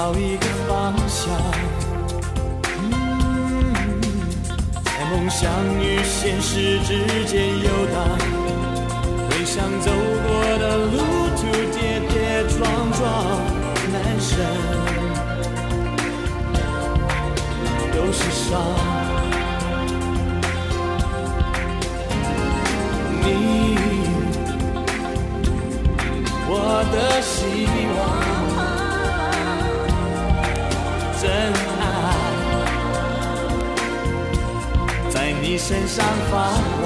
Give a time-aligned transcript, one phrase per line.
[0.00, 1.28] 找一个方向，
[4.82, 8.08] 在梦想与现实之间游荡，
[9.28, 10.26] 回想走过
[10.58, 10.96] 的路
[11.36, 11.42] 途
[11.76, 12.58] 跌跌撞
[12.92, 12.98] 撞，
[13.92, 14.30] 满身
[17.92, 18.48] 都是伤。
[23.22, 23.28] 你，
[26.48, 26.52] 我
[26.90, 27.30] 的心
[35.60, 36.34] 身上发
[36.80, 36.84] 光。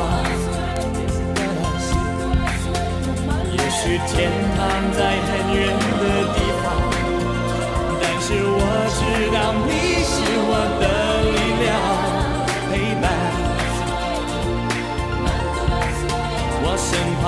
[3.53, 4.13] 也许天
[4.57, 4.59] 堂
[4.93, 5.59] 在很远
[6.01, 6.67] 的地方，
[8.03, 8.61] 但是我
[8.99, 9.01] 知
[9.33, 9.71] 道你
[10.05, 10.13] 是
[10.51, 10.83] 我的
[11.31, 11.73] 力量，
[12.69, 13.05] 陪伴
[16.63, 16.87] 我身
[17.23, 17.25] 旁。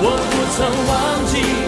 [0.00, 0.58] 我不曾
[0.88, 0.92] 忘
[1.26, 1.67] 记。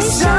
[0.00, 0.37] 一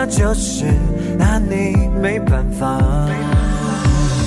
[0.00, 0.64] 放下，就是
[1.18, 2.78] 拿你没办法。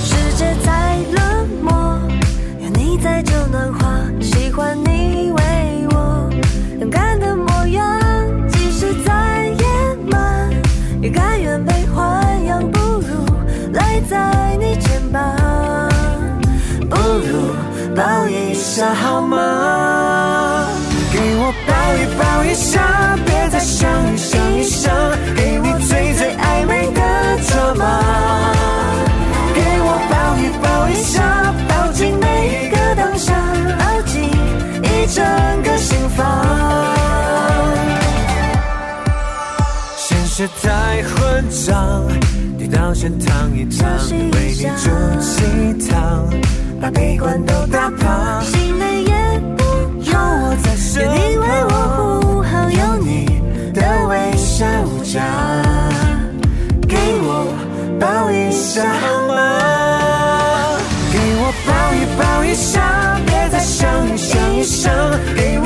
[0.04, 1.98] 世界再冷漠，
[2.60, 4.22] 有你在就暖和。
[4.22, 5.42] 喜欢你为
[5.90, 6.30] 我
[6.80, 8.00] 勇敢的模样，
[8.48, 9.64] 即使再野
[10.08, 10.48] 蛮，
[11.02, 12.60] 也甘愿被豢养。
[12.70, 13.26] 不如
[13.72, 15.34] 赖在你肩膀，
[16.88, 17.52] 不如
[17.96, 20.68] 抱一下好吗？
[21.12, 24.92] 给我抱一抱一下，别再想一想一想，
[27.74, 28.52] 筹码。
[29.54, 33.34] 给我抱一抱一下，抱紧每一个当下，
[33.78, 34.22] 抱紧
[34.82, 35.24] 一整
[35.62, 36.24] 个心房。
[39.96, 42.02] 现实太混账，
[42.58, 46.28] 跌倒先躺一躺，为你煮鸡汤，
[46.80, 48.40] 把悲观都打趴。
[48.42, 49.64] 心累也不
[50.00, 53.42] 有我在身旁，有你为我不好，有你
[53.72, 55.20] 的微笑无价。
[55.20, 56.13] 给我
[58.04, 60.78] 抱一下好吗？
[61.10, 64.92] 给我抱一抱一下，别再想一想一想，
[65.34, 65.63] 给我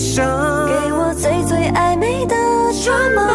[0.00, 0.24] 一想一想，
[0.66, 2.34] 给我最最暧昧的
[2.72, 3.28] 筹码。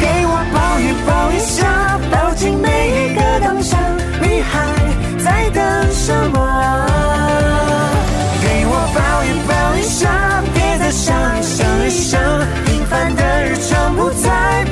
[0.00, 3.76] 给我抱一抱一下，抱紧每一个当下，
[4.22, 4.52] 你还
[5.22, 5.62] 在等
[5.92, 6.38] 什么？
[8.40, 12.18] 给我抱一抱一下，别再想想一想，
[12.64, 14.64] 平凡的日常不再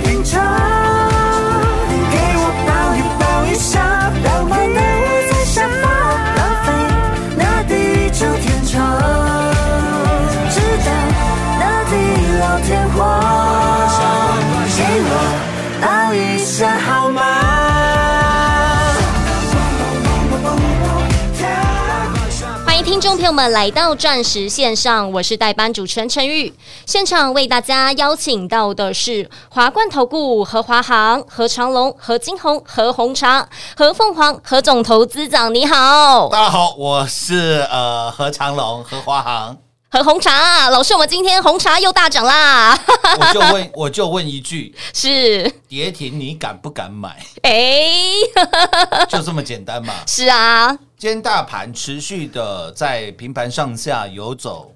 [23.30, 26.52] 我们来到钻石线上，我是代班主持人陈玉。
[26.84, 36.28] 现场为大家邀请到的是华冠投顾何华航、何长龙、何金红、何红茶、何凤凰、何总投资长，你好。
[36.28, 39.56] 大家好，我是呃何长龙何华航。
[39.92, 42.78] 和红茶，老师，我们今天红茶又大涨啦，
[43.18, 47.20] 我就问，我就问一句， 是，跌停你敢不敢买？
[47.42, 47.90] 哎，
[49.08, 49.92] 就这么简单嘛。
[50.06, 54.72] 是啊，今天大盘持续的在平盘上下游走，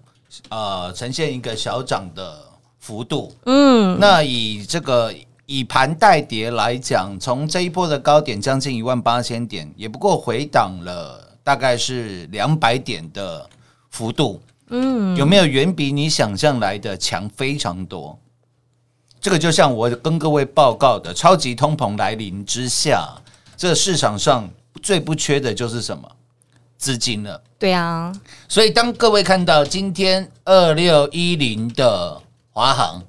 [0.49, 2.37] 呃，呈现一个小涨的
[2.81, 3.33] 幅度。
[3.47, 5.15] 嗯，那以这个
[5.47, 13.49] 以盘带跌来讲，从这一波的高点将近一万八千点，也不过回档了大概是两百点的
[13.93, 14.43] 幅度。
[14.69, 18.19] 嗯，有没有远比你想象来的强非常多？
[19.21, 23.09] 这个就像我跟各位报告的，超级通膨来临之下，
[23.57, 24.49] 这个市场上
[24.83, 26.07] 最不缺的就是什么
[26.77, 27.43] 资金了。
[27.59, 28.13] 对啊，
[28.49, 32.21] 所以当各位看到今天二六一零的
[32.51, 33.03] 华航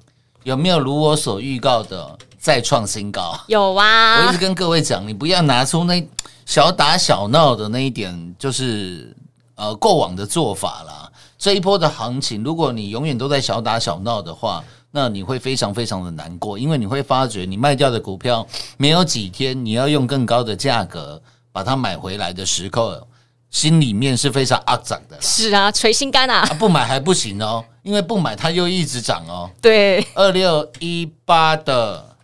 [0.44, 3.38] 有没有如我所预告的再创新高？
[3.48, 6.08] 有啊，我一直跟各位讲，你不要拿出那
[6.46, 9.14] 小打小闹的那一点，就是
[9.56, 11.12] 呃过往的做法啦。
[11.46, 18.44] 这一波的行情，如果你永远都在小打小闹的话，那你会非常非常的难过，因为你会发觉你卖掉的股票
[18.78, 21.22] 没有几天，你要用更高的价格
[21.52, 23.06] 把它买回来的时刻，
[23.52, 25.22] 心里面是非常肮脏的。
[25.22, 29.48] 是啊，捶心肝啊啊，，不买还不行哦，因为不买它又一直涨哦。
[29.62, 32.16] 对，二六一八的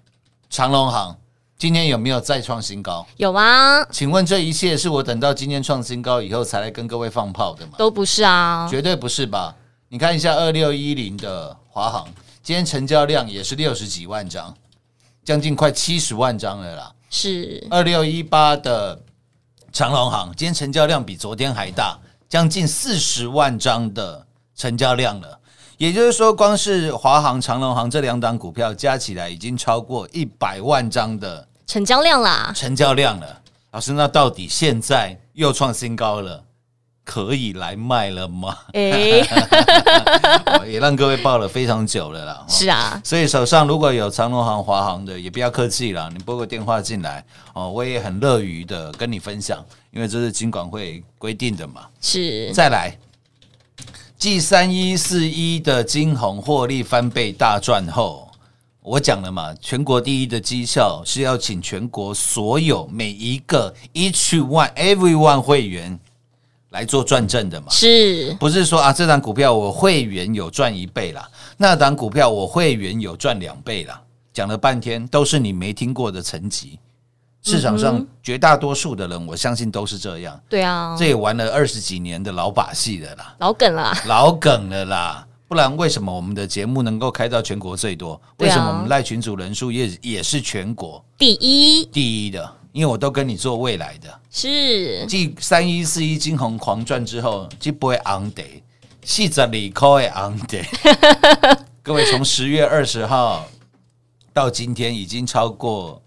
[0.49, 1.15] 长隆行
[1.61, 3.05] 今天有没有再创新高？
[3.17, 7.73] 有啊，请问这一切是我等到今天创新高以后才来跟各位放炮的吗？
[7.77, 9.55] 都不是啊，绝对不是吧？
[9.87, 12.03] 你看一下二六一零的华航，
[12.41, 14.51] 今天成交量也是六十几万张，
[15.23, 16.91] 将近快七十万张了啦。
[17.11, 18.99] 是，二六一八的
[19.71, 21.95] 长隆行，今天成交量比昨天还大，
[22.27, 24.25] 将近四十万张的
[24.55, 25.37] 成交量了。
[25.77, 33.41] 也就是说，光是华航、长隆行这两档股票加起来，已经超过一百万张的成交量啦，成交量了。
[33.71, 36.43] 老师，那到底现在又创新高了，
[37.05, 38.57] 可以来卖了吗？
[38.73, 39.21] 哎，
[40.59, 42.33] 哦也让各位抱了非常久了啦。
[42.41, 47.23] 哦是啊，所以手上如果有长隆行、华航的，也不要客气了，你拨个电话进来
[47.53, 51.87] 哦，我也很乐于的跟你分享，因为这是金管会规定的嘛。
[52.01, 52.97] 是，再来，
[54.17, 58.29] 继三一四一的金红获利翻倍大赚后，
[58.83, 65.99] 我讲了嘛，全国第一的绩效是要请全国所有每一个 each one every one 会员
[66.69, 67.67] 来做转正的嘛。
[67.69, 74.01] 是，不是说啊，这档股票我会员有赚一倍啦，那档股票我会员有赚两倍啦。
[74.33, 76.79] 讲了半天都是你没听过的层级，
[77.43, 80.41] 市场上绝大多数的人，我相信都是这样。
[80.49, 85.27] 对啊，这也玩了二十几年的老把戏的啦，老梗了，老梗了啦。
[85.51, 88.19] 不然为什么我们的节目能够开到全国最多？
[88.37, 92.55] 为什么我们赖群主人数也也是全国第一第一的？
[92.71, 94.19] 因为我都跟你做未来的。
[94.29, 98.63] 是，继三一四一金红狂赚之后，就不会昂得
[99.03, 100.63] 四十二块的昂得。
[101.83, 103.45] 各位从十月二十号
[104.31, 106.01] 到今天，已经超过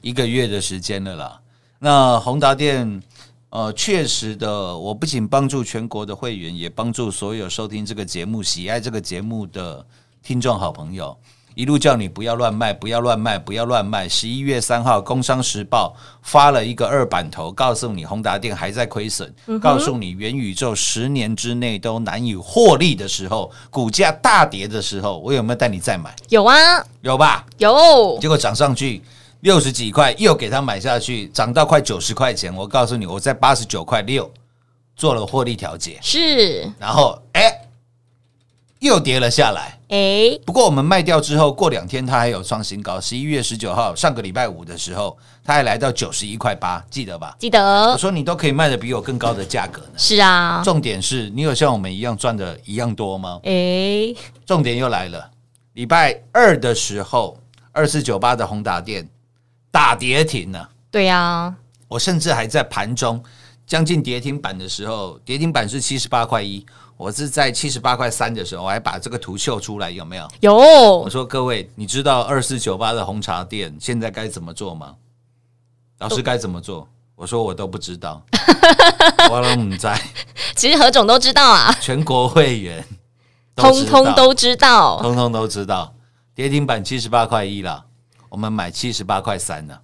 [0.00, 1.40] 一个月的时间了啦。
[1.80, 3.02] 那宏达电，
[3.50, 9.84] 呃，确实的，我不仅帮助全国的会员，也帮助所有收听这个节目、喜爱这个节目的
[10.22, 11.16] 听众好朋友。
[11.54, 14.06] 一路叫你不要乱卖，不要乱卖，不要乱卖。
[14.06, 26.14] 十一月三号，《工商时报》发了一个二版头，告诉你宏达电还在亏损，告诉你元宇宙十年之内都难以获利的时候，股价大跌的时候，我有没有带你再买？
[26.28, 26.54] 有啊，
[27.00, 27.46] 有吧？
[27.56, 29.00] 有，结果涨上去
[29.40, 32.54] 六十几块，又给它买下去，涨到快九十块钱。
[32.54, 34.30] 我告诉你，我在八十九块六
[34.96, 37.52] 做了获利调节，是，然后哎、
[38.80, 39.78] 又跌了下来。
[39.88, 43.00] 哎，不过我们卖掉之后，过两天它还有创新高。
[43.00, 47.36] 十一月十九号，上个礼拜五的时候，它还来到九十一块八，记得吧？
[47.38, 49.92] 记得我，说你都可以卖的比我更高的价格呢。
[49.96, 53.38] 是啊，重点是你有像我们一样赚的一样多吗？
[53.44, 54.12] 哎，
[54.44, 55.30] 重点又来了，
[55.74, 57.38] 礼拜二的时候，
[57.70, 59.08] 二四九八的宏达电
[59.76, 60.70] 大跌停了。
[60.90, 61.54] 对啊，
[61.86, 63.22] 我甚至还在盘中
[63.66, 66.64] 将近跌停板的时候，跌停板是七十八块一，
[66.96, 70.26] 我是在七十八块三的时候，我还把这个图秀出来，有没有？
[70.40, 70.54] 有。
[70.56, 74.94] 我有，说各位，你知道二四九八的红茶店现在该怎么做吗？
[75.98, 76.88] 老师该怎么做？
[77.14, 78.22] 我说我都不知道，
[79.30, 80.00] 我都不在，
[80.54, 82.82] 其实何总都知道啊，全国会员
[83.54, 85.92] 通通都知道，通通都知道，
[86.34, 87.84] 跌停板七十八块一了，
[88.36, 89.74] 我们买七十八块三呢。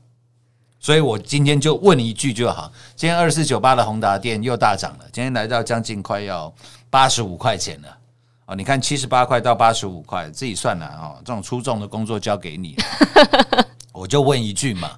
[0.78, 6.52] 所以我今天就问一句就好，今天二四九八的宏达电又大涨了，今天来到将近快要
[6.90, 7.88] 八十五块钱了。
[8.44, 11.16] 哦，你看七十八块到八十五块，自己算了哦。
[11.25, 14.90] 这种出众的工作交给你了， 我就问一句嘛，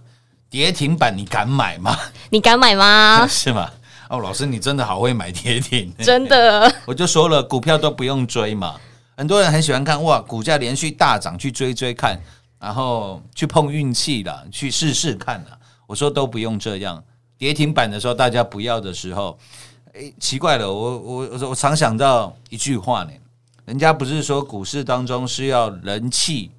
[0.51, 1.97] 跌停板你敢买吗？
[2.31, 3.25] 你敢买吗？
[3.31, 3.71] 是吗？
[4.09, 8.75] 哦，老师你真的好会买跌停，真的， 我就说了，股票都不用追嘛。
[9.17, 12.21] 很多人很喜欢看哇，股价连续大涨去追追看，
[12.65, 15.59] 然后去碰运气啦，去试试看啦。
[15.87, 17.05] 我说都不用这样，
[17.37, 19.39] 跌停板的时候大家不要的时候，
[19.93, 23.11] 哎，奇怪了，我我我我常想到一句话呢，
[23.67, 26.53] 人家不是说股市当中是要人气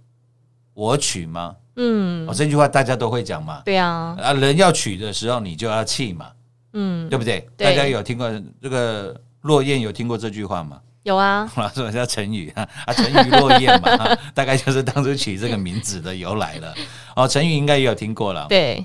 [0.75, 1.55] 我取吗？
[1.77, 3.63] 嗯哦，，这句话大家都会讲嘛。
[3.65, 6.31] 对啊，啊，人要取的时候你就要气嘛，
[6.73, 7.49] 嗯，对不对？
[7.57, 8.31] 对大家有听过
[8.61, 10.79] 这个落雁有听过这句话吗？
[11.05, 16.73] 有啊， 老师叫成语啊，啊，成语落雁嘛，啊 大概就是当初取这个名字的由来了。
[17.15, 18.47] 哦，成语应该也有听过了。
[18.49, 18.83] 对，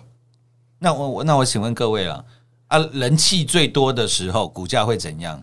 [0.79, 2.23] 那我我那我请问各位了，
[2.69, 5.43] 啊，人气最多的时候，股价会怎样？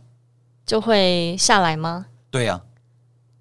[0.68, 2.06] 就会下来吗？
[2.30, 2.62] 对呀、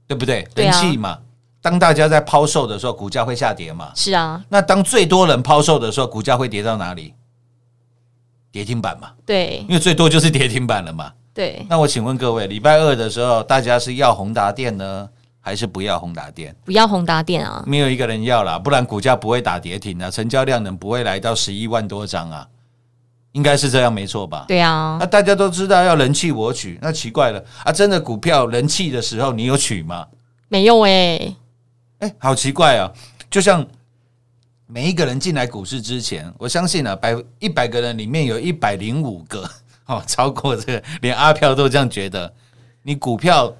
[0.07, 0.49] 对不对？
[0.55, 1.19] 人气嘛，
[1.61, 3.93] 当大家在抛售的时候，股价会下跌嘛。
[3.95, 7.13] 是啊，那当最多人抛售的时候，股价会跌到哪里？
[8.51, 11.13] 跌停板嘛，对因为最多就是跌停板了嘛。
[11.37, 15.07] 对，那我请问各位，礼拜二的时候，大家是要宏达电呢，
[15.39, 16.57] 还是不要宏达电？
[16.65, 22.49] 不要宏达电啊，没有一个人要啦，不然股价不会打跌停啊，成交量能不会来到十一万多张啊，
[23.33, 24.47] 应该是这样没错吧？
[24.49, 27.71] 对啊那、，大家都知道要人气我取，那奇怪了啊！
[27.71, 30.07] 真的股票人气的时候，你有取吗？
[30.49, 31.37] 没有哎，
[31.99, 32.91] 哎、好奇怪啊！
[33.29, 33.63] 就像
[34.67, 39.47] 每一个人进来股市之前，我相信啊，百一百个人里面有一百零五个
[39.89, 42.33] 哦，超过这个，连阿飘都这样觉得。
[42.83, 43.53] 你股票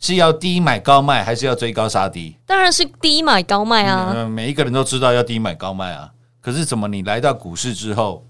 [0.00, 2.36] 是要低买高卖，还是要追高杀低？
[2.46, 6.10] 当然是低买高卖啊，嗯，每一个人都知道要低买高卖啊。
[6.40, 8.26] 可是怎么你来到股市之后，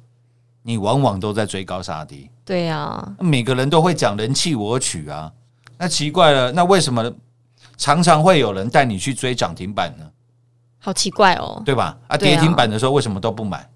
[0.62, 2.30] 你往往都在追高杀低？
[2.44, 5.32] 对啊，每个人都会讲人气我取啊。
[5.76, 7.12] 那奇怪了，那为什么
[7.76, 10.04] 常常会有人带你去追涨停板呢？
[10.78, 11.96] 好奇怪哦，对吧？
[12.06, 13.68] 啊，跌停板的时候为什么都不买？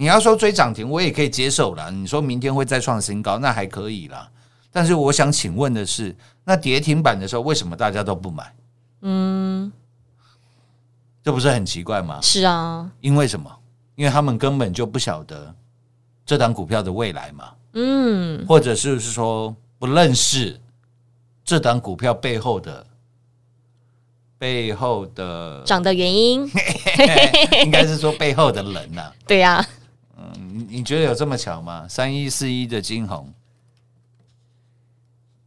[0.00, 1.90] 你要说追涨停，我也可以接受啦。
[1.90, 4.26] 你说明天会再创新高，那还可以啦。
[4.72, 8.54] 但是我想请问的是，那跌停板的时候为什么大家都不买？
[9.02, 9.70] 嗯，
[11.22, 12.18] 这不是很奇怪吗？
[12.22, 13.54] 是啊，因为什么？
[13.94, 15.54] 因为他们根本就不晓得
[16.24, 20.58] 这档股票的未来嘛，嗯，或者是说不认识
[21.44, 22.86] 这档股票背后的
[24.38, 26.50] 背后的，涨的原因，
[27.66, 29.79] 应该是说背后的人呐、 对呀，你
[30.70, 31.86] 你觉得有这么巧吗？
[31.88, 33.32] 三一四一的金红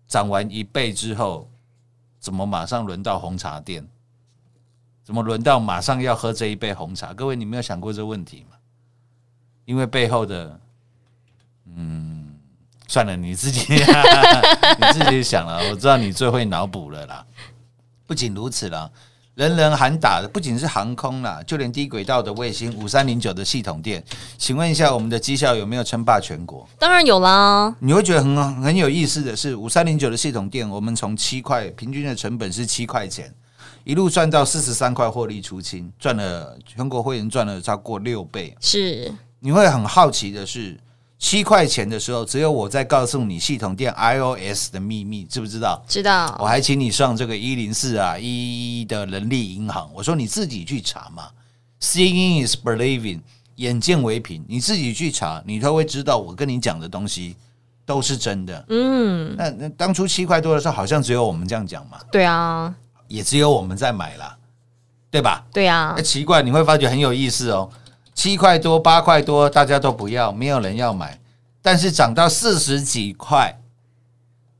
[0.08, 1.50] 涨完一倍之后，
[2.20, 3.88] 怎么马上轮到红茶店？
[5.04, 7.14] 怎么轮到马上要喝这一杯红茶？
[7.14, 8.58] 各位，你没有想过这个问题吗？
[9.66, 10.60] 因为背后的，
[11.66, 12.38] 嗯，
[12.88, 15.70] 算了，你自己 你自己想了。
[15.70, 17.26] 我知道你最会脑补了啦。
[18.06, 18.92] 不仅如此啦，
[19.36, 24.04] 人人喊打的不仅是航空啦，就连低轨道的卫星五三零九的系统店，
[24.38, 26.68] 请问一下，我们的绩效有没有称霸全国？
[26.78, 33.34] 当然有啦，你会觉得很很有意思的是，五三零九的系统店，我们从七块平均的成本是七块钱，
[33.84, 38.56] 一路赚到四十三块获利出清，赚了全国会员赚了超过六倍。
[38.60, 40.80] 是你会很好奇的是，
[41.24, 45.82] 七块钱的时候，只有我在告诉你系统店 iOS 的秘密，知不知道？
[45.88, 51.30] 知道我还请你上这个一零四啊一一一的人力银行，我说你自己去查嘛
[51.80, 53.22] ，Seeing is believing，
[53.56, 57.38] 眼见为凭，你自己去查，你都会知道我跟你讲的东西
[57.86, 58.66] 都是真的。
[58.68, 62.76] 嗯，那那当初七块多的时候，好像只有我们这样讲嘛，对啊，
[63.08, 64.38] 也只有我们在买啦，
[65.10, 65.46] 对吧？
[65.54, 67.70] 对啊哎，，奇怪，你会发觉很有意思哦。
[68.14, 71.20] 七块多、八块多，大家都不要，没有人要买。
[71.62, 73.58] 但是涨到四十几块，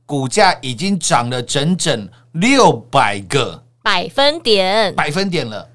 [0.06, 5.68] 股价已经涨了整整六百个百分点百分点了。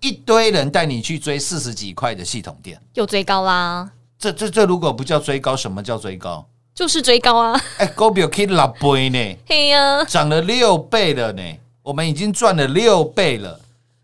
[0.00, 6.46] 一堆人带你去追四十几块的系统店，又追高啦，这这这如果不叫追高，什么叫追高？
[6.72, 11.42] 就是追高啊，哎，股票可以六倍呢，嘿呀，涨了六倍了呢，
[11.82, 13.58] 我们已经赚了六倍了。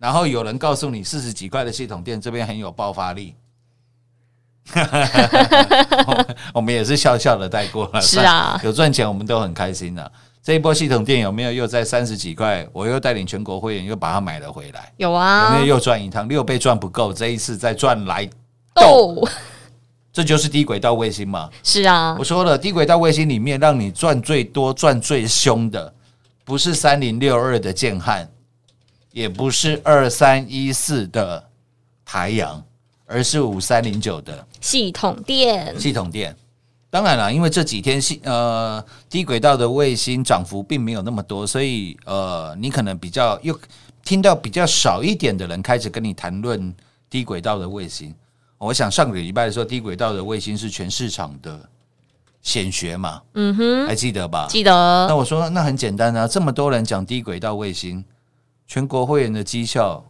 [0.05, 3.35] 然后有人告诉你四十几块的系统店这边很有爆发力，
[6.53, 8.03] 我们也是笑笑的带过了。
[8.03, 8.61] 是啊。
[8.63, 12.69] 有赚钱我们都很开心的、这一波系统店有没有又在三十几块？
[12.71, 15.45] 我又带领全国会员又把它买了回来，有啊。
[15.45, 16.29] 有啊没有，又赚一趟？
[16.29, 18.29] 六倍赚不够，这一次再赚来
[18.75, 19.29] 斗，哦，
[20.13, 21.49] 这就是低轨道卫星嘛。
[21.63, 22.15] 是啊。
[22.19, 25.95] 我，说了，低轨道卫星里面让你赚最多、赚最凶的，
[26.45, 28.29] 不是三零六二的建汉，
[29.15, 31.43] 也不是二三一四的
[32.05, 32.61] 台阳，
[33.07, 36.37] 而是五三零九的系统电系统电。
[36.91, 43.57] 当然了，因为这几天系呃低轨道的卫星涨幅并没有那么多，所以呃你可能比较又
[44.05, 46.75] 听到比较少一点的人开始跟你谈论
[47.09, 48.13] 低轨道的卫星。
[48.59, 51.61] 我想上个礼拜的时候，低轨道的卫星是全市场的
[52.43, 54.49] 显学嘛，嗯哼，还记得吧？
[54.49, 54.73] 记得
[55.09, 58.05] 那我说那很简单啊，这么多人讲低轨道卫星，
[58.67, 60.05] 全国会员的绩效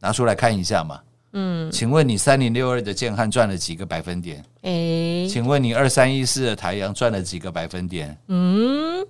[0.00, 1.00] 拿出来看一下嘛。
[1.36, 4.44] 嗯，请问你三零六二的建汉赚了几个百分点？
[4.62, 8.16] 哎，请问你二三一四的台阳赚了几个百分点？
[8.28, 9.04] 嗯，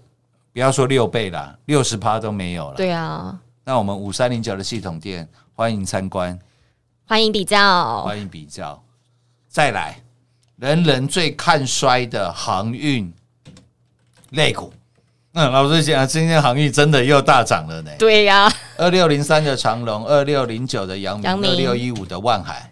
[0.52, 2.76] 不要说六倍啦，六十趴都没有了。
[2.76, 6.38] 对啊，那我们五三零九的系统店，欢迎参观，
[7.04, 8.82] 欢迎比较，欢迎比较。
[9.46, 10.02] 再来，
[10.56, 13.12] 人人最看衰的航运
[14.30, 14.72] 类股。
[15.36, 17.90] 嗯，老实讲，今天航运真的又大涨了呢。
[17.98, 18.48] 对呀，
[18.78, 22.70] 二六零三的长隆，二六零九的阳明，阳明二六一五的万海。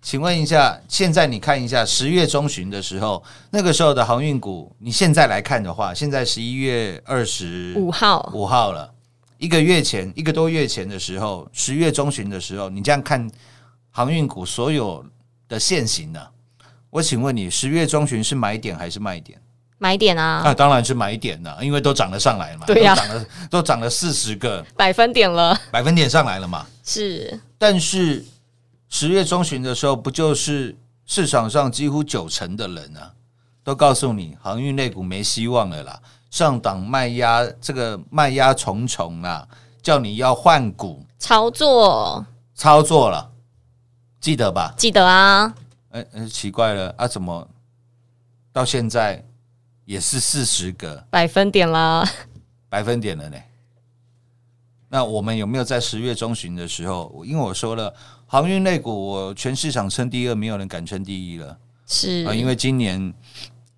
[0.00, 8.88] 请问一下，现在你看一下十月中旬的时候，那个时候的航运股，你现在来看的话，现在十一月二十五号，五号了，
[9.38, 13.28] 一个月前，一个多月前的时候，十月中旬的时候，你这样看
[13.90, 15.04] 航运股所有
[15.48, 16.20] 的现行呢？
[16.90, 19.36] 我请问你，十月中旬是买点还是卖点？
[19.84, 22.94] 买点啊，啊，当然是买点了，因为都涨了上来嘛，对呀。
[22.94, 24.64] 都涨了都涨了四十个。
[24.74, 26.64] 百分点了，百分点上来了嘛。
[26.82, 27.38] 是。
[27.58, 28.24] 但是
[28.88, 30.74] 十月中旬的时候，不就是
[31.04, 33.12] 市场上几乎九成的人啊，
[33.62, 36.00] 都告诉你航运类股没希望了啦，
[36.30, 39.46] 上档卖压这个卖压重重啦，
[39.82, 41.04] 叫你要换股。
[41.18, 42.24] 操作，
[42.54, 43.30] 操作了，
[44.18, 44.72] 记得吧？
[44.78, 45.54] 记得啊，
[45.90, 47.46] 哎、哎奇怪了啊，怎么
[48.50, 49.22] 到现在
[49.84, 52.08] 也是四十个百分点啦，
[52.68, 53.36] 百分点了呢？
[54.88, 57.24] 那我们有没有在十月中旬的时候？
[57.24, 57.92] 因为我说了，
[58.26, 62.32] 航运类股我全市场称第二，没有人敢称第一了是啊！
[62.32, 63.12] 因为今年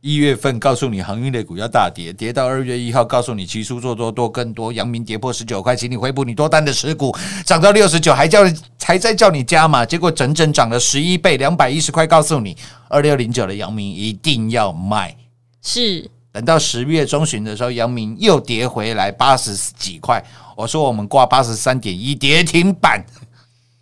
[0.00, 8.42] 一月份告诉你航运类股要大跌，跌到二月一号告诉你期书做多多更多，阳明跌破十九块，请你回补你多单的持股，涨到六十九还叫
[8.80, 12.56] 还在叫你加码，结果整整涨了十一倍，两百一十块，告诉你
[12.88, 15.16] 二六零九的阳明一定要卖。
[15.66, 20.24] 是等到十月中旬的时候，阳明又跌回来八十几块。
[20.54, 23.04] 我说我们挂八十三点一跌停板，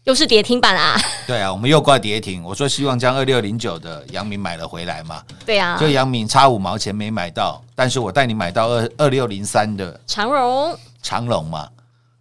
[0.04, 2.42] 又是跌停板啊，对啊，我们又挂跌停。
[2.42, 11.68] 我说希望将二六零九的阳明买了回来嘛，对啊，就阳明差五毛钱没买到，但是我带你买到二二六零三的长荣长荣嘛。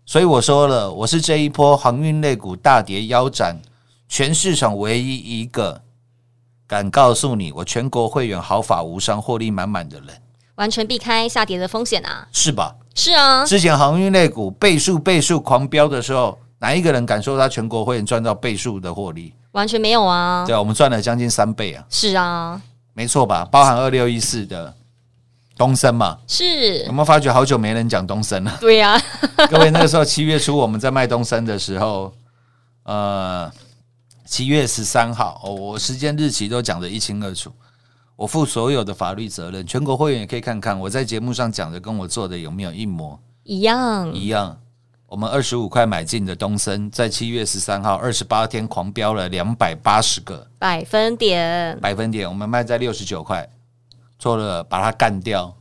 [0.06, 3.58] 所以我说了，我是这一波航运类股大跌腰斩，
[4.10, 5.82] 全市场唯一一个
[6.68, 10.10] 敢告诉你我全国会员毫发无伤、获利满满的人，
[10.56, 12.76] 完全避开下跌的风险啊，是吧？
[12.96, 19.34] 是啊，之前航运类股倍数倍数狂飙的时候，哪一个人敢说他全国会员赚到倍数的获利？
[19.52, 22.60] 完全没有啊，对啊，我们赚了将近三倍啊，是啊，
[22.94, 23.46] 没错吧？
[23.52, 24.74] 包含二六一四的
[25.58, 26.84] 东升嘛，是。
[26.86, 28.58] 有没有发觉好久没人讲东升了？
[28.60, 29.00] 对呀、
[29.50, 32.12] 各位，那个时候七月初我们在卖东升的时候，
[32.84, 33.52] 呃，
[34.34, 37.54] 七月十三号，哦，我时间日期都讲得一清二楚。
[38.16, 43.20] 我负所有的法律责任，全国会员也可以看看我在节目上讲的跟我做的有没有一模。
[43.44, 44.60] 一样，一样。
[45.06, 50.48] 我们二十五块买进的东森，在七月十三号二十八天狂飙了两百八十个。
[50.58, 51.80] 百分点。
[51.80, 53.48] 百分点，我们卖在六十九块，
[54.18, 55.56] 做了把它干掉，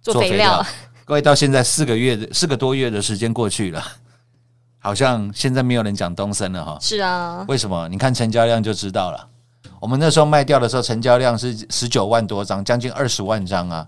[0.00, 0.64] 做肥料，
[1.04, 3.84] 各位到现在四个月的四个多月的时间过去了，
[4.86, 6.78] 好像现在没有人讲东森了哈。
[6.80, 7.88] 是啊，为什么？
[7.88, 9.28] 你看成交量就知道了。
[9.80, 13.84] 我们那时候卖掉的时候，成交量是十九万多张，将近二十万张啊。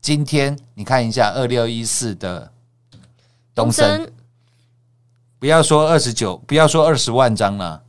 [0.00, 2.48] 今天你看一下二六一四的
[3.56, 4.08] 东森，
[5.40, 7.82] 不要说二十九，不要说二十万张了，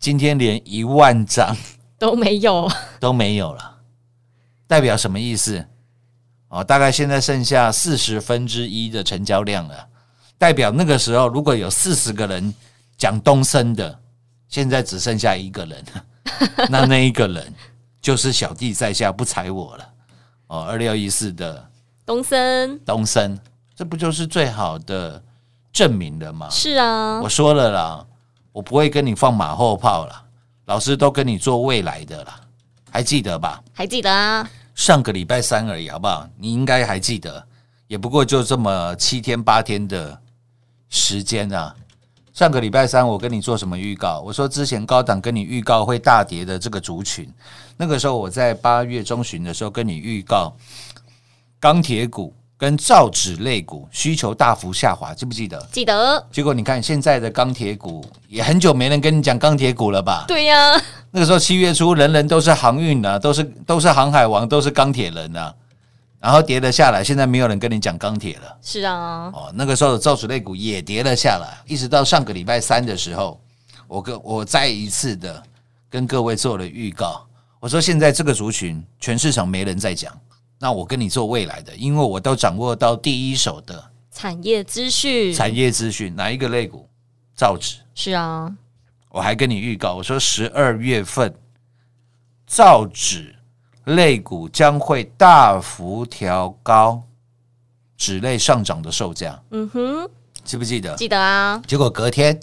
[0.00, 1.56] 今天连一万张
[1.96, 3.76] 都没有，都没有了，
[4.66, 5.64] 代表什么意思？
[6.48, 9.86] 哦，大概现在剩下四十分之一的成交量了，
[10.38, 12.54] 代表那个时候如果有四十个人
[12.96, 13.98] 讲东升的，
[14.48, 15.84] 现在只剩下一个人，
[16.70, 17.52] 那那一个人
[18.00, 19.88] 就是小弟在下不踩我了。
[20.46, 21.68] 哦，二六一四的
[22.06, 23.38] 东升东升，
[23.76, 25.22] 这不就是最好的
[25.72, 26.48] 证明了吗？
[26.50, 28.06] 是啊我，说了啦，
[28.52, 30.24] 我不会跟你放马后炮了，
[30.64, 32.40] 老师都跟你做未来的啦，
[32.90, 33.62] 还记得吧？
[33.74, 36.26] 还记得啊，上个礼拜三而已，好不好？
[36.38, 37.44] 你应该还记得，
[37.86, 40.18] 也不过就这么七天八天的
[40.88, 41.74] 时间啊。
[42.32, 44.20] 上个礼拜三我跟你做什么预告？
[44.24, 47.28] 我说之前高档跟你预告会大跌的这个族群，
[47.76, 50.54] 那个时候我在八月中旬的时候跟你预告，
[51.58, 55.60] 钢铁股跟造纸类股需求大幅下滑，记不记得？
[55.72, 60.24] 记得，结果你看现在的钢铁股也很久没人跟你讲钢铁股了吧？
[60.28, 65.52] 对呀、那个时候七月初，人人都是航运啊，都是都是航海王，都是钢铁人啊。
[66.20, 69.52] 然后跌了下来，现在没有人跟你讲钢铁了是啊，哦。
[69.54, 73.40] 那个时候的造纸类股也跌了下来，一直到上个礼拜三的时候，
[73.86, 75.42] 我跟我再一次的
[75.88, 77.24] 跟各位做了预告，
[77.60, 80.12] 我说现在这个族群全市场没人在讲，
[80.58, 86.88] 那我跟你做未来的，因为我都掌握到第一手的产业资讯产业资讯，哪一个类股？
[87.36, 87.76] 造纸。
[87.94, 88.52] 是啊，
[89.10, 91.32] 我还跟你预告，我说十二月份
[92.44, 93.36] 造纸
[93.88, 97.02] 类股将会大幅调高
[97.96, 100.10] 纸类上涨的售价，嗯哼，
[100.44, 100.94] 记不记得？
[100.96, 102.38] 记得啊，结果隔天，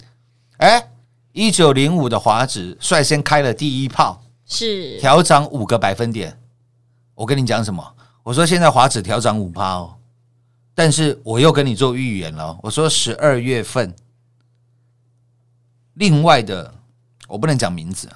[0.58, 0.90] 哎，
[1.32, 6.38] 一九零五的华指率先开了第一炮，是调涨五个百分点。
[7.14, 7.94] 我跟你讲什么？
[8.22, 9.94] 我说现在华指调涨五趴哦，
[10.74, 13.94] 但是我又跟你做预言了，我说十二月份
[15.94, 16.74] 另外的
[17.28, 18.10] 我不能讲名字，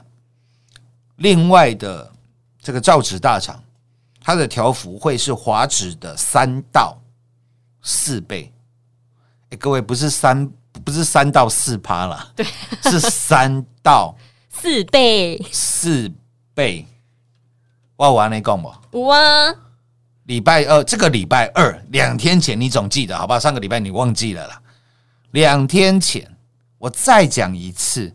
[1.17, 2.13] 另外的
[2.63, 3.63] 这个造纸大厂，
[4.21, 6.97] 它的条幅会是华指的三到
[7.83, 8.53] 四倍。
[9.51, 10.47] 哎，各位不是三
[10.85, 12.47] 不是三到四趴啦，对，
[12.85, 14.15] 是三到
[14.51, 16.13] 四 倍四
[16.55, 16.87] 倍。
[17.97, 18.73] 我完了讲不？
[18.93, 19.55] 五啊，
[20.25, 23.39] 礼拜二这个礼拜二两天前你总记得好吧？
[23.41, 24.63] 上个礼拜你忘记了啦。
[25.33, 26.31] 两天前
[26.79, 28.15] 我再讲一次，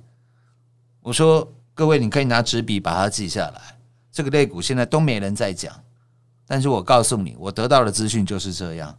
[1.02, 3.75] 我说各位你可以拿纸笔把它记下来。
[4.16, 5.76] 这个类股现在都没人在讲，
[6.48, 8.98] 但是我告诉你，我得到的资讯就是这样。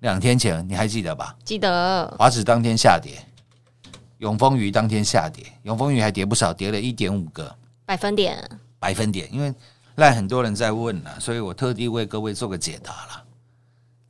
[0.00, 1.34] 两天前你还记得吧？
[1.42, 3.24] 记得华指当天下跌，
[4.18, 8.38] 永丰鱼当天下跌，永丰鱼还跌不少，跌了一点五个百分点
[8.78, 9.32] 百分点。
[9.32, 9.50] 因为
[9.94, 13.24] 赖很多人在问了，所以我特地为各位做个解答了。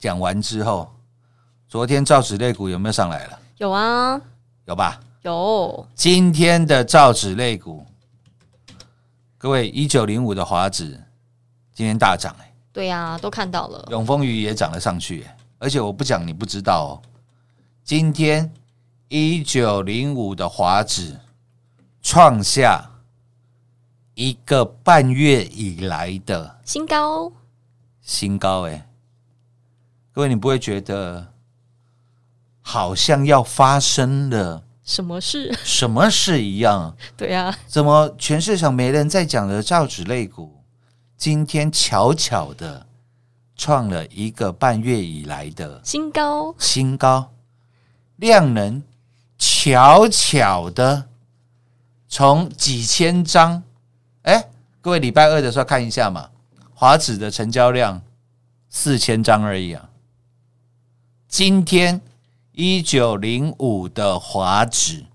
[0.00, 0.92] 讲完之后，
[1.68, 3.38] 昨天造纸类股有没有上来了？
[3.58, 4.20] 有啊，
[4.64, 5.00] 有吧？
[5.22, 7.86] 有今天的造纸类股，
[9.42, 11.02] 各位一九零五的华指
[11.72, 16.92] 今天大涨哎、对呀、都看到了，永丰鱼也涨了上去、欸，而且我不讲你不知道哦。
[17.82, 18.52] 今天
[19.08, 21.18] 一九零五的华指
[22.02, 22.84] 创下
[24.12, 27.32] 一个半月以来的新高。
[28.02, 28.86] 新高、欸，
[30.12, 31.32] 各位你不会觉得
[32.60, 35.56] 好像要发生了什么事？
[35.62, 36.96] 什么事一样？
[37.16, 40.64] 对呀、怎么全市场没人在讲的造纸类股，
[41.16, 42.86] 今天巧巧的
[43.54, 47.32] 创了一个半月以来的新高新高，
[48.16, 48.82] 量能
[49.38, 51.06] 巧巧的
[52.08, 53.62] 从几千张，
[54.22, 54.48] 哎，
[54.80, 56.30] 各位礼拜二的时候看一下嘛，
[56.74, 58.02] 华指的成交量
[58.70, 59.90] 四千张而已啊，
[61.28, 62.00] 今天
[62.60, 65.06] 一九零五的华指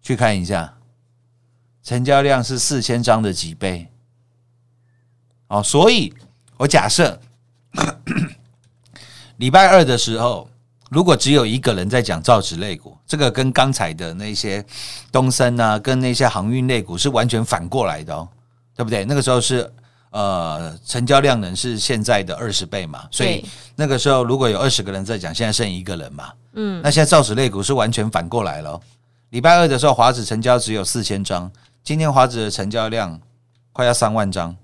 [0.00, 0.78] 去看一下，
[1.82, 3.88] 成交量是四千张的几倍？
[5.48, 6.14] 哦，所以
[6.56, 7.20] 我假设
[9.38, 10.48] 礼拜二的时候，
[10.90, 14.64] 如果只有一个人在讲造纸类股，这个跟刚才的那些
[15.10, 18.28] 东森啊，跟那些航运类股是完全反过来的哦，
[18.76, 19.04] 对不对？
[19.04, 19.68] 那个时候是
[20.10, 23.44] 呃成交量能是现在的二十倍嘛，所以
[23.76, 28.80] 那个时候如果有二十个人在讲，现在剩一个人嘛，嗯，那现在造纸类股是完全反过来了哦。
[29.30, 31.50] 礼拜二的时候，华指成交只有四千张，
[31.84, 33.20] 今天华指的成交量
[33.72, 34.56] 快要三万张，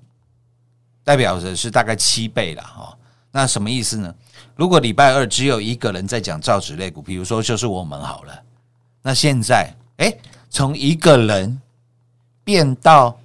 [1.05, 2.99] 代表着是大概七倍了哈、哦。
[3.31, 4.15] 那什么意思呢？
[4.57, 8.43] 如果礼拜二只有一个人在讲造纸类股，比如说就是我们好了，
[9.03, 10.17] 那现在哎，
[10.49, 11.61] 从一个人
[12.45, 13.19] 变到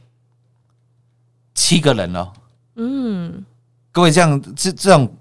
[1.60, 2.32] 七个人了。
[2.78, 3.44] 嗯，
[3.92, 5.14] 各位这样这这种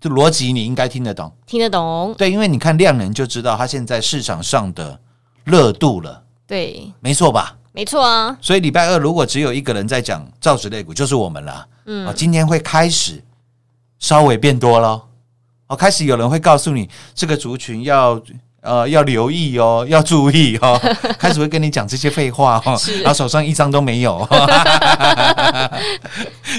[0.00, 4.98] 这逻辑你应该听得懂，听得懂，对，因为你看量能就知道它现在市场上的
[5.44, 7.58] 热度了，对，没错吧？
[7.72, 11.68] 没错啊，所以礼拜二如果只有一个人在讲造纸类股，就是我们啦。
[11.84, 13.22] 嗯，哦，今天会开始
[13.98, 15.04] 稍微变多了，
[15.66, 18.18] 哦，开始有人会告诉你这个族群要
[18.66, 20.78] 呃要留意哦，要注意哦，
[21.18, 24.18] 开始会跟你讲这些废话哦，然后手上一张都没有。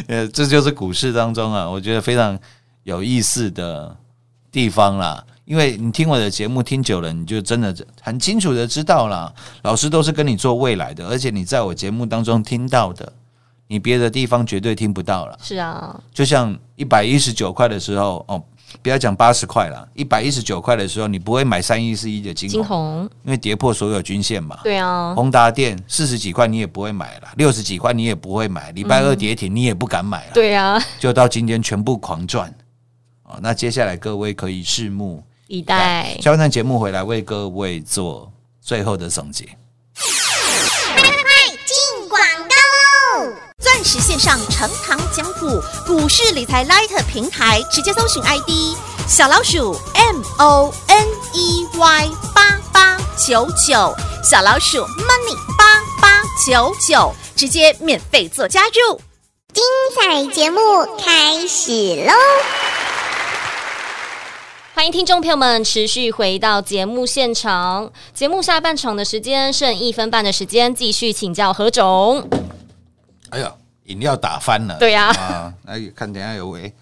[0.08, 2.40] 呃，这就是股市当中啊，我觉得非常
[2.84, 3.96] 有意思的
[4.52, 5.24] 地方啦。
[5.46, 13.14] 因为你听我的节目听久了，你就真的很清楚的知道了，老师都是跟你做未来的，而且你在我节目当中听到的，
[13.68, 15.40] 你别的地方绝对听不到了。
[15.42, 18.44] 是啊，就像一百一十九块的时候，哦，
[18.82, 24.60] 不要讲八十块了，一百一十九块的时候，你不会买三一四一的金金红，因为跌破所有均线嘛。
[24.64, 32.54] 对啊，宏达电四十几块你也不会买了，六十几块你也不会买，礼拜二跌停你也不敢买了，对啊，就到今天全部狂赚。
[33.24, 39.48] 哦，那接下来各位可以拭目以待，下半段节目回来为各位做最后的总结。
[43.88, 43.90] 喽！
[43.90, 48.76] 钻石线上成堂讲股，股市理财 Light 平台，直接搜寻 ID
[49.08, 57.14] 小老鼠 M O N E Y 八八九九，小老鼠 Money 八八九九。
[57.38, 59.00] 直接免费做加入。
[59.54, 59.64] 精
[59.96, 60.60] 彩节目
[60.98, 62.12] 开始喽！
[64.74, 67.92] 欢迎听众朋友们持续回到节目现场。
[68.14, 72.28] 节目下半场的时间剩一分半的时间，继续请教何总。
[73.30, 73.54] 哎呀，
[73.88, 74.78] 饮料打翻了。
[74.80, 76.74] 对呀啊，那看等下有卫，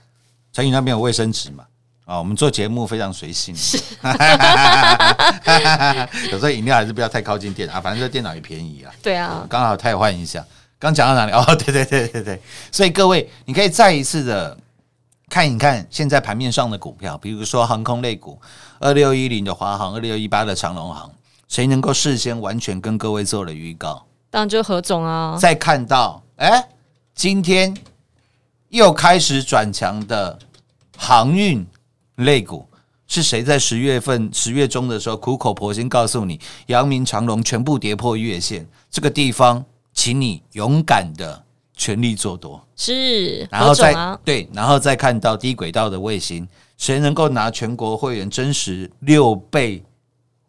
[0.53, 1.65] 陈宇那边有卫生纸嘛？
[2.05, 3.77] 啊，我们做节目非常随性，是，
[6.29, 8.93] 有时候饮料还是不要太靠近电啊，反正这电脑也便宜啊。
[9.01, 10.45] 对啊，刚好太换一下。
[10.77, 11.31] 刚讲到哪里？
[11.31, 12.39] 哦， 对对对对对，
[12.71, 14.55] 所以各位，你可以再一次的
[15.29, 18.39] 看一看现在盘面上的股票，比如说航空类股，
[18.79, 21.11] 二六一零的华航，二六一八的长龙航，
[21.47, 24.05] 谁能够事先完全跟各位做了预告？
[24.29, 25.35] 当然就是何总啊。
[25.39, 26.63] 再看到，哎，
[27.15, 27.73] 今天
[28.67, 30.37] 又开始转强的
[30.97, 31.65] 航运
[32.17, 32.67] 类股，
[33.07, 41.41] 是谁在十月份十月中的时候苦口婆心告诉你，阳明长隆全部跌破月线，这个地方，请你勇敢的
[41.73, 42.61] 全力做多。
[42.75, 46.45] 是然后再、啊，对，然后再看到低轨道的卫星，
[46.77, 49.81] 谁能够拿全国会员真实六倍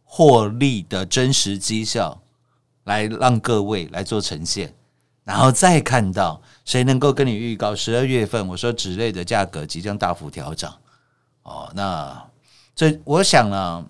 [0.02, 2.20] 获利的真实绩效
[2.84, 4.74] 来让各位来做呈现，
[5.26, 10.74] 然后再看到谁能够跟你预告十二月份我说纸类的价格即将大幅调涨
[11.42, 12.24] 哦，那
[12.74, 13.84] 这我想呢。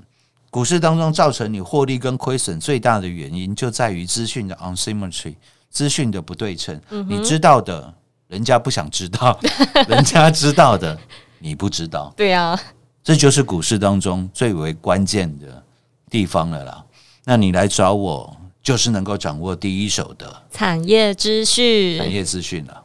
[0.49, 5.35] 股市当中造成你获利跟亏损最大的原因，就在于资讯的 unsymmetry，
[5.69, 6.81] 资讯的不对称。
[7.07, 7.93] 你知道的，
[8.29, 9.39] 人家不想知道；
[9.87, 10.99] 人家知道的，
[11.41, 12.11] 你不知道。
[12.17, 12.59] 对啊，
[13.05, 15.63] 这就是股市当中最为关键的
[16.09, 16.83] 地方了啦。
[17.25, 18.35] 那你来找我，
[18.67, 22.83] 就是能够掌握第一手的产业资讯产讯，业资讯了。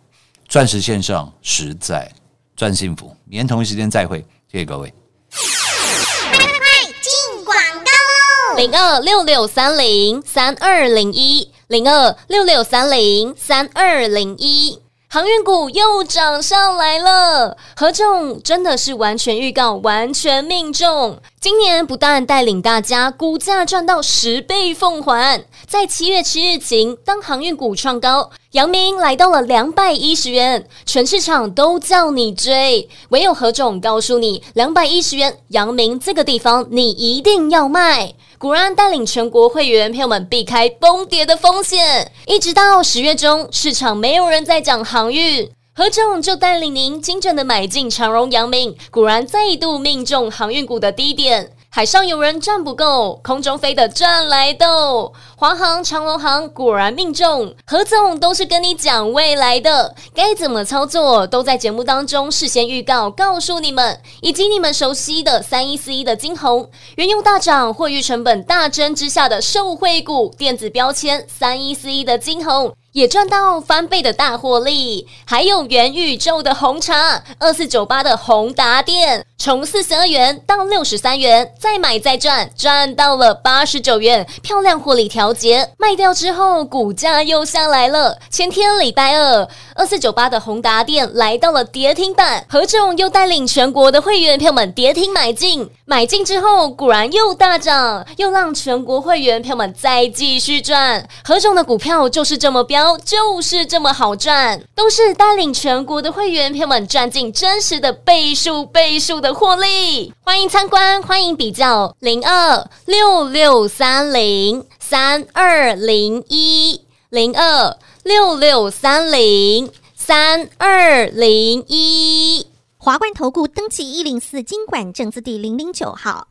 [0.47, 2.07] 钻石线上实在
[2.55, 4.19] 赚幸福，明天同一时间再会，
[4.51, 4.93] 谢谢各位。
[5.31, 8.57] 进广告喽！
[8.57, 14.79] 零二六六三零三二零一零二六六三零三二零一。
[15.07, 21.19] 航运股又涨上来了，何总真的是完全预告，完全命中。
[21.41, 38.13] 今年不但带领大家股价赚到十倍奉还，在七月七日晴，当航运股创高，阳明来到了两百一十元，全市场都叫你追，唯有何总告诉你，两百一十元，阳明这个地方你一定要卖。
[38.37, 45.49] 果然带领全国会员朋友们避开崩跌的风险，一直到十月中，市场没有人在讲航运。
[45.73, 51.53] 何总就带领您精准的买进长荣、阳明，果然再度命中航运股的低点。
[51.69, 55.13] 海上有人赚不够，空中飞的赚来斗。
[55.37, 72.73] 华航、长荣航果然命中，何总都是跟你讲未来的，该怎么操作都在节目当中事先预告，告诉你们，以及你们熟悉的三一四一的金红，原油大涨、货运成本大增之下的受惠股，电子标签三一四一的金红。
[72.93, 88.17] 也赚到翻倍的大获利，还有元宇宙的红茶二四九八的宏达电，从四十二元到六十三元，再买再赚，赚到了八十九元，漂亮获利调节，卖掉之后股价又下来了。
[88.29, 101.07] 前天礼拜二，二四九八的宏达电来到了跌停板，何总又带领全国的会员票们跌停买进，买进之后果然又大涨，又让全国会员票们再继续赚。
[101.23, 102.61] 何总的股票就是这么
[103.03, 110.13] 就是这么好赚，都是带领全国的会员朋友们赚进真实的倍数倍数的获利。
[110.21, 122.47] 欢迎参观，欢迎比较零二六六三零三二零一零二六六三零三二零一。
[122.77, 126.30] 华冠投顾登记一零四经管证字第零零九号。